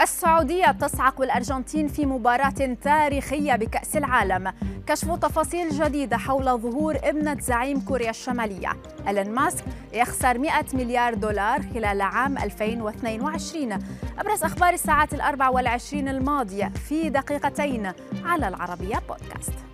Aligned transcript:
السعودية 0.00 0.72
تصعق 0.72 1.20
الأرجنتين 1.20 1.88
في 1.88 2.06
مباراة 2.06 2.76
تاريخية 2.82 3.56
بكأس 3.56 3.96
العالم. 3.96 4.52
كشف 4.86 5.14
تفاصيل 5.14 5.70
جديدة 5.70 6.16
حول 6.16 6.44
ظهور 6.44 6.96
ابنة 7.04 7.36
زعيم 7.40 7.80
كوريا 7.80 8.10
الشمالية. 8.10 8.72
إيلون 9.08 9.30
ماسك 9.30 9.64
يخسر 9.92 10.38
100 10.38 10.52
مليار 10.74 11.14
دولار 11.14 11.62
خلال 11.74 12.00
عام 12.00 12.38
2022 12.38 13.78
أبرز 14.18 14.44
أخبار 14.44 14.74
الساعات 14.74 15.14
الأربع 15.14 15.48
والعشرين 15.48 16.08
الماضية 16.08 16.72
في 16.88 17.10
دقيقتين 17.10 17.92
على 18.24 18.48
العربية 18.48 19.02
بودكاست. 19.08 19.67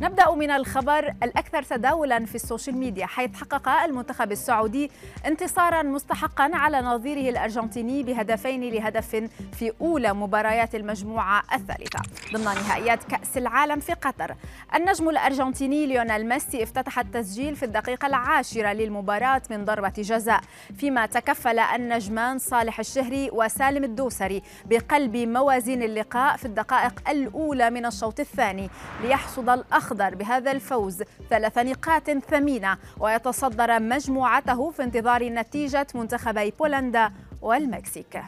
نبدأ 0.00 0.30
من 0.34 0.50
الخبر 0.50 1.14
الأكثر 1.22 1.62
تداولا 1.62 2.26
في 2.26 2.34
ال 2.34 2.40
social 2.40 2.76
media 2.76 3.06
حيث 3.06 3.36
حقق 3.36 3.68
المنتخب 3.68 4.32
السعودي 4.32 4.90
انتصارا 5.26 5.82
مستحقا 5.82 6.50
على 6.54 6.80
نظيره 6.80 7.30
الأرجنتيني 7.30 8.02
بهدفين 8.02 8.60
لهدف 8.70 9.28
في 9.52 9.72
أولى 9.80 10.12
مباريات 10.12 10.74
المجموعة 10.74 11.42
الثالثة 11.54 11.98
ضمن 12.32 12.44
نهائيات 12.44 13.04
كأس 13.04 13.36
العالم 13.36 13.80
في 13.80 13.92
قطر. 13.92 14.34
النجم 14.74 15.08
الأرجنتيني 15.08 15.86
ليونيل 15.86 16.28
ميسي 16.28 16.62
افتتح 16.62 16.98
التسجيل 16.98 17.56
في 17.56 17.62
الدقيقة 17.64 18.06
العاشرة 18.06 18.72
للمباراة 18.72 19.42
من 19.50 19.64
ضربة 19.64 19.92
جزاء 19.98 20.40
فيما 20.76 21.06
تكفل 21.06 21.58
النجمان 21.58 22.38
صالح 22.38 22.78
الشهري 22.78 23.30
وسالم 23.32 23.84
الدوسري 23.84 24.42
بقلب 24.66 25.16
موازين 25.16 25.82
اللقاء 25.82 26.36
في 26.36 26.44
الدقائق 26.44 27.10
الأولى 27.10 27.70
من 27.70 27.86
الشوط 27.86 28.20
الثاني 28.20 28.70
ليحصد 29.02 29.48
الأخ 29.48 29.87
الأخضر 29.92 30.14
بهذا 30.14 30.50
الفوز 30.50 31.02
ثلاث 31.30 31.58
نقاط 31.58 32.10
ثمينة 32.10 32.78
ويتصدر 33.00 33.80
مجموعته 33.80 34.70
في 34.70 34.82
انتظار 34.82 35.28
نتيجة 35.28 35.86
منتخبي 35.94 36.50
بولندا 36.50 37.12
والمكسيك. 37.42 38.22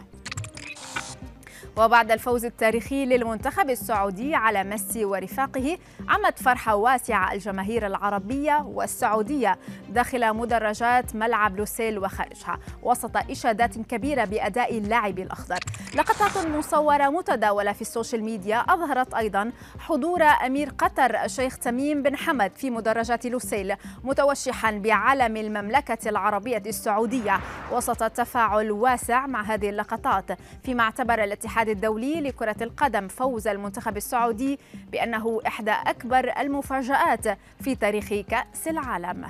وبعد 1.77 2.11
الفوز 2.11 2.44
التاريخي 2.44 3.06
للمنتخب 3.06 3.70
السعودي 3.70 4.34
على 4.34 4.64
ميسي 4.64 5.05
ورفاقه 5.05 5.78
عمت 6.08 6.39
فرحة 6.39 6.75
واسعة 6.75 7.33
الجماهير 7.33 7.86
العربية 7.86 8.62
والسعودية 8.66 9.58
داخل 9.88 10.34
مدرجات 10.34 11.16
ملعب 11.16 11.56
لوسيل 11.56 11.98
وخارجها 11.98 12.58
وسط 12.83 13.16
إشادات 13.31 13.78
كبيرة 13.78 14.25
بأداء 14.25 14.78
لاعبي 14.78 15.18
الأخضر. 15.19 15.58
لقطات 15.94 16.47
مصورة 16.47 17.08
متداولة 17.08 17.72
في 17.72 17.81
ال 17.80 17.87
social 17.87 18.24
media 18.24 18.58
أظهرت 18.58 19.14
أيضا 19.14 19.53
حضور 19.78 20.22
أمير 20.22 20.69
قطر 20.78 21.25
الشيخ 21.25 21.58
تميم 21.58 22.03
بن 22.03 22.16
حمد 22.16 22.53
في 22.56 22.70
مدرجات 22.70 23.27
لوسيل 23.27 23.75
متوشحا 24.05 24.70
بعلم 24.70 25.36
المملكة 25.36 26.08
العربية 26.08 26.62
السعودية. 26.66 27.41
وسط 27.72 28.03
تفاعل 28.11 28.70
واسع 28.70 29.27
مع 29.27 29.42
هذه 29.42 29.70
اللقطات 29.70 30.25
فيما 30.64 30.83
اعتبر 30.83 31.25
الاتحاد 31.25 31.49
الدولي 31.58 32.20
لكرة 32.20 32.56
القدم 32.62 33.08
فوز 33.08 33.48
المنتخب 33.48 33.96
السعودي 33.96 34.58
بأنه 34.92 35.40
إحدى 35.46 35.70
أكبر 35.70 36.32
المفاجآت 36.38 37.38
في 37.60 37.74
تاريخ 37.74 38.08
كأس 38.08 38.68
العالم. 38.68 39.26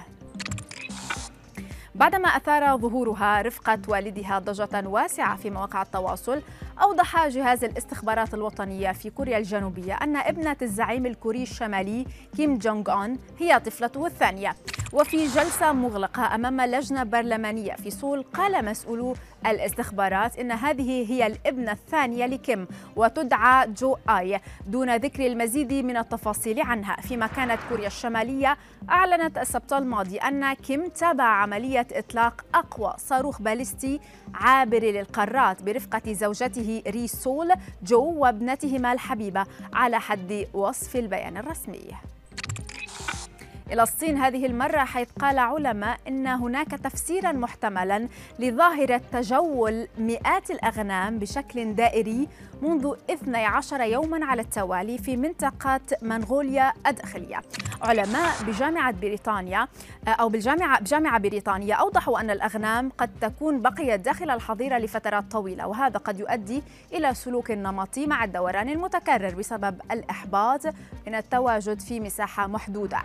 بعدما 1.94 2.28
أثار 2.28 2.76
ظهورها 2.76 3.42
رفقة 3.42 3.78
والدها 3.88 4.38
ضجة 4.38 4.88
واسعة 4.88 5.36
في 5.36 5.50
مواقع 5.50 5.82
التواصل 5.82 6.42
أوضح 6.82 7.28
جهاز 7.28 7.64
الاستخبارات 7.64 8.34
الوطنية 8.34 8.92
في 8.92 9.10
كوريا 9.10 9.38
الجنوبية 9.38 9.94
أن 9.94 10.16
ابنة 10.16 10.56
الزعيم 10.62 11.06
الكوري 11.06 11.42
الشمالي 11.42 12.06
كيم 12.36 12.58
جونغ 12.58 12.92
أون 12.92 13.18
هي 13.38 13.60
طفلته 13.60 14.06
الثانية. 14.06 14.54
وفي 14.92 15.26
جلسة 15.26 15.72
مغلقة 15.72 16.34
أمام 16.34 16.60
لجنة 16.60 17.02
برلمانية 17.02 17.72
في 17.74 17.90
سول 17.90 18.22
قال 18.22 18.64
مسؤولو 18.64 19.14
الاستخبارات 19.46 20.38
إن 20.38 20.52
هذه 20.52 21.12
هي 21.12 21.26
الابنة 21.26 21.72
الثانية 21.72 22.26
لكيم 22.26 22.66
وتدعى 22.96 23.66
جو 23.72 23.96
آي 24.08 24.40
دون 24.66 24.96
ذكر 24.96 25.26
المزيد 25.26 25.72
من 25.72 25.96
التفاصيل 25.96 26.60
عنها. 26.60 26.96
فيما 26.96 27.26
كانت 27.26 27.58
كوريا 27.68 27.86
الشمالية 27.86 28.56
أعلنت 28.90 29.38
السبت 29.38 29.72
الماضي 29.72 30.18
أن 30.18 30.52
كيم 30.52 30.88
تابع 30.88 31.24
عملية 31.24 31.86
إطلاق 31.92 32.44
أقوى 32.54 32.94
صاروخ 32.98 33.42
باليستي 33.42 34.00
عابر 34.34 34.82
للقارات 34.82 35.62
برفقة 35.62 36.12
زوجته 36.12 36.82
ري 36.86 37.08
سول 37.08 37.52
جو 37.82 38.12
وابنتهما 38.18 38.92
الحبيبة 38.92 39.46
على 39.72 40.00
حد 40.00 40.46
وصف 40.54 40.96
البيان 40.96 41.36
الرسمي. 41.36 41.90
إلى 43.72 43.82
الصين 43.82 44.18
هذه 44.18 44.46
المرة 44.46 44.78
حيث 44.78 45.08
قال 45.20 45.38
علماء 45.38 45.98
إن 46.08 46.26
هناك 46.26 46.70
تفسيرا 46.70 47.32
محتملا 47.32 48.08
لظاهرة 48.38 49.00
تجول 49.12 49.88
مئات 49.98 50.50
الأغنام 50.50 51.18
بشكل 51.18 51.74
دائري 51.74 52.28
منذ 52.62 52.94
12 53.10 53.80
يوما 53.80 54.26
على 54.26 54.42
التوالي 54.42 54.98
في 54.98 55.16
منطقة 55.16 55.80
منغوليا 56.02 56.72
الداخلية. 56.86 57.42
علماء 57.82 58.42
بجامعة 58.46 58.92
بريطانيا 58.92 59.68
أو 60.08 60.28
بالجامعة 60.28 60.80
بجامعة 60.80 61.18
بريطانيا 61.18 61.74
أوضحوا 61.74 62.20
أن 62.20 62.30
الأغنام 62.30 62.90
قد 62.98 63.10
تكون 63.20 63.62
بقيت 63.62 64.00
داخل 64.00 64.30
الحظيرة 64.30 64.78
لفترات 64.78 65.24
طويلة 65.30 65.66
وهذا 65.66 65.98
قد 65.98 66.20
يؤدي 66.20 66.62
إلى 66.92 67.14
سلوك 67.14 67.50
نمطي 67.50 68.06
مع 68.06 68.24
الدوران 68.24 68.68
المتكرر 68.68 69.34
بسبب 69.34 69.80
الإحباط 69.90 70.66
من 71.06 71.14
التواجد 71.14 71.80
في 71.80 72.00
مساحة 72.00 72.46
محدودة. 72.46 72.98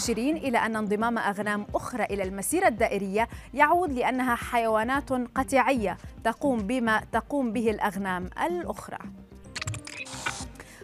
مشيرين 0.00 0.36
إلى 0.36 0.58
أن 0.58 0.76
انضمام 0.76 1.18
أغنام 1.18 1.66
أخرى 1.74 2.04
إلى 2.04 2.22
المسيرة 2.22 2.68
الدائرية 2.68 3.28
يعود 3.54 3.92
لأنها 3.92 4.34
حيوانات 4.34 5.12
قطيعية 5.12 5.96
تقوم 6.24 6.58
بما 6.58 7.00
تقوم 7.12 7.52
به 7.52 7.70
الأغنام 7.70 8.30
الأخرى. 8.46 8.98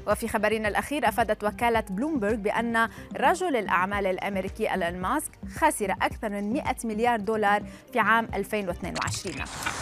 وفي 0.07 0.29
خبرنا 0.29 0.69
الأخير 0.69 1.09
أفادت 1.09 1.45
وكالة 1.45 1.85
بلومبرغ 1.91 2.35
بأن 2.35 2.89
رجل 3.17 3.57
الأعمال 3.57 4.07
الأمريكي 4.07 4.75
ألان 4.75 5.01
ماسك 5.01 5.33
خسر 5.57 5.93
أكثر 5.93 6.29
من 6.29 6.53
100 6.53 6.65
مليار 6.85 7.21
دولار 7.21 7.63
في 7.93 7.99
عام 7.99 8.29
2022 8.35 9.35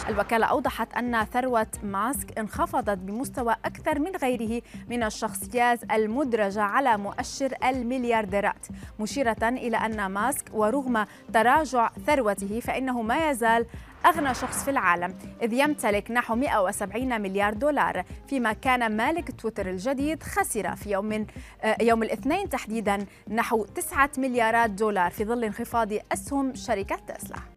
الوكالة 0.09 0.45
أوضحت 0.45 0.93
أن 0.93 1.25
ثروة 1.25 1.67
ماسك 1.83 2.39
انخفضت 2.39 2.97
بمستوى 2.97 3.55
أكثر 3.65 3.99
من 3.99 4.15
غيره 4.15 4.61
من 4.89 5.03
الشخصيات 5.03 5.91
المدرجة 5.91 6.61
على 6.61 6.97
مؤشر 6.97 7.53
المليارديرات 7.63 8.67
مشيرة 8.99 9.37
إلى 9.43 9.77
أن 9.77 10.05
ماسك 10.05 10.45
ورغم 10.53 11.05
تراجع 11.33 11.89
ثروته 12.05 12.59
فإنه 12.59 13.01
ما 13.01 13.29
يزال 13.29 13.65
أغنى 14.05 14.33
شخص 14.33 14.63
في 14.63 14.71
العالم 14.71 15.13
إذ 15.41 15.53
يمتلك 15.53 16.11
نحو 16.11 16.35
170 16.35 17.21
مليار 17.21 17.53
دولار 17.53 18.03
فيما 18.27 18.53
كان 18.53 18.97
مالك 18.97 19.41
تويتر 19.41 19.69
الجديد 19.69 20.23
خسر 20.23 20.75
في 20.75 20.91
يوم 20.91 21.25
آه، 21.61 21.77
يوم 21.81 22.03
الاثنين 22.03 22.49
تحديدا 22.49 23.05
نحو 23.27 23.65
9 23.65 24.09
مليارات 24.17 24.69
دولار 24.69 25.11
في 25.11 25.25
ظل 25.25 25.43
انخفاض 25.43 25.93
أسهم 26.11 26.55
شركة 26.55 26.95
تسلا. 26.95 27.54